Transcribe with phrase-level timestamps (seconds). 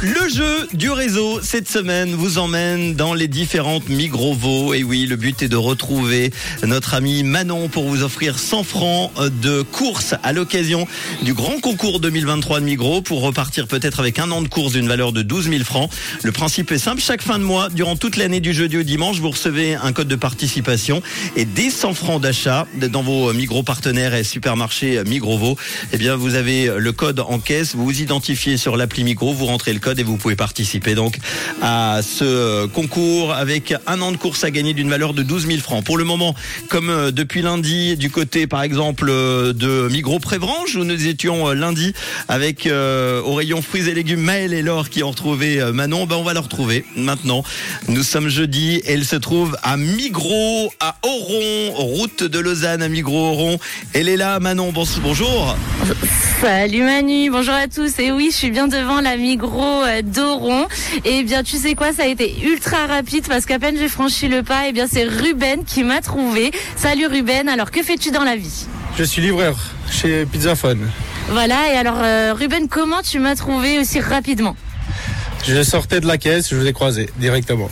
[0.00, 4.72] Le jeu du réseau cette semaine vous emmène dans les différentes Migrovo.
[4.72, 6.32] Et oui, le but est de retrouver
[6.64, 9.10] notre ami Manon pour vous offrir 100 francs
[9.42, 10.86] de course à l'occasion
[11.22, 14.86] du grand concours 2023 de Migros pour repartir peut-être avec un an de course d'une
[14.86, 15.90] valeur de 12 000 francs.
[16.22, 17.00] Le principe est simple.
[17.00, 20.08] Chaque fin de mois, durant toute l'année du jeudi au dimanche, vous recevez un code
[20.08, 21.02] de participation
[21.34, 25.56] et des 100 francs d'achat dans vos Migros partenaires et supermarchés Migrovo.
[25.92, 27.74] Eh bien, vous avez le code en caisse.
[27.74, 31.18] Vous vous identifiez sur l'appli Migros, vous rentrez le code et vous pouvez participer donc
[31.62, 35.58] à ce concours avec un an de course à gagner d'une valeur de 12 000
[35.60, 35.84] francs.
[35.84, 36.34] Pour le moment,
[36.68, 41.48] comme euh, depuis lundi, du côté par exemple euh, de Migros Prévrange, où nous étions
[41.48, 41.92] euh, lundi
[42.28, 46.22] avec au rayon fruits et légumes Maël et Laure qui ont retrouvé Manon, ben on
[46.22, 47.42] va le retrouver maintenant.
[47.88, 52.88] Nous sommes jeudi et elle se trouve à Migros, à Oron, route de Lausanne à
[52.88, 53.58] Migros Oron.
[53.94, 54.72] Elle est là, Manon.
[55.02, 55.56] Bonjour.
[56.40, 57.98] Salut Manu, bonjour à tous.
[57.98, 60.66] Et oui, je suis bien devant la Migros euh, d'Oron.
[61.04, 64.28] Et bien, tu sais quoi, ça a été ultra rapide parce qu'à peine j'ai franchi
[64.28, 66.50] le pas, et bien c'est Ruben qui m'a trouvé.
[66.76, 68.66] Salut Ruben, alors que fais-tu dans la vie?
[68.96, 69.56] Je suis livreur
[69.90, 70.88] chez Pizzaphone.
[71.30, 74.56] Voilà, et alors euh, Ruben, comment tu m'as trouvé aussi rapidement?
[75.46, 77.70] Je sortais de la caisse, je vous ai croisé directement.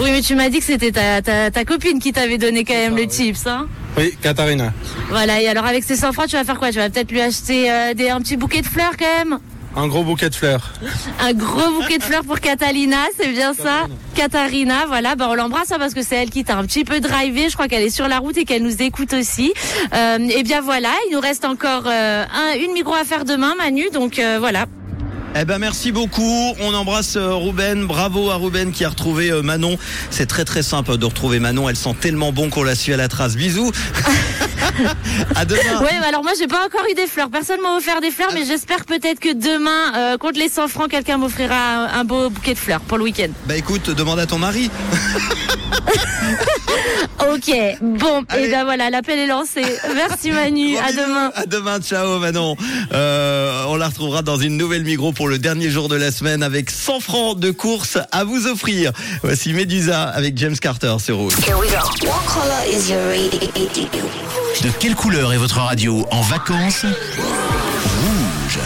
[0.00, 2.96] Oui, mais tu m'as dit que c'était ta, ta, copine qui t'avait donné quand même
[2.96, 3.66] le tips, hein?
[3.96, 4.72] Oui, Katharina.
[5.08, 6.70] Voilà, et alors avec ces 100 francs, tu vas faire quoi?
[6.70, 9.38] Tu vas peut-être lui acheter euh, des, un petit bouquet de fleurs quand même?
[9.76, 10.72] Un gros bouquet de fleurs.
[11.20, 13.86] Un gros bouquet de fleurs pour Catalina, c'est bien ça?
[14.14, 17.00] Katharina, voilà, bah on l'embrasse hein, parce que c'est elle qui t'a un petit peu
[17.00, 17.48] drivé.
[17.48, 19.52] Je crois qu'elle est sur la route et qu'elle nous écoute aussi.
[19.94, 23.54] Euh, et bien voilà, il nous reste encore euh, un, une micro à faire demain,
[23.56, 23.84] Manu.
[23.92, 24.66] Donc euh, voilà,
[25.38, 26.54] eh ben merci beaucoup.
[26.60, 27.86] On embrasse euh, Ruben.
[27.86, 29.76] Bravo à Ruben qui a retrouvé Manon.
[30.10, 31.68] C'est très très simple de retrouver Manon.
[31.68, 33.36] Elle sent tellement bon qu'on la suit à la trace.
[33.36, 33.70] Bisous.
[35.34, 35.82] à demain.
[35.82, 37.30] Ouais, alors moi j'ai pas encore eu des fleurs.
[37.30, 40.90] Personne m'a offert des fleurs, mais j'espère peut-être que demain, euh, contre les 100 francs,
[40.90, 43.28] quelqu'un m'offrira un, beau bouquet de fleurs pour le week-end.
[43.46, 44.70] Bah écoute, demande à ton mari.
[47.20, 49.62] ok, bon, et ben voilà, l'appel est lancé.
[49.94, 51.30] Merci Manu, à demain.
[51.34, 52.56] À demain, ciao Manon.
[52.92, 56.42] Euh, on la retrouvera dans une nouvelle Migros pour le dernier jour de la semaine
[56.42, 58.92] avec 100 francs de course à vous offrir.
[59.22, 61.34] Voici Medusa avec James Carter sur Rouge.
[64.62, 66.84] De quelle couleur est votre radio en vacances?
[66.84, 68.58] Rouge.